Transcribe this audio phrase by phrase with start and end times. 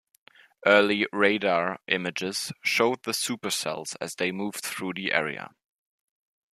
[0.65, 5.51] Early radar images showed the supercells as they moved through the area.